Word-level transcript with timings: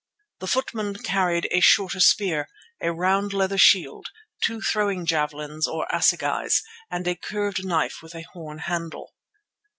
The 0.39 0.47
footmen 0.47 0.95
carried 0.95 1.47
a 1.51 1.59
shorter 1.59 1.99
spear, 1.99 2.47
a 2.81 2.91
round 2.91 3.33
leather 3.33 3.59
shield, 3.59 4.07
two 4.43 4.59
throwing 4.59 5.05
javelins 5.05 5.67
or 5.67 5.85
assegais, 5.93 6.63
and 6.89 7.07
a 7.07 7.13
curved 7.13 7.63
knife 7.63 8.01
with 8.01 8.15
a 8.15 8.25
horn 8.33 8.57
handle. 8.57 9.13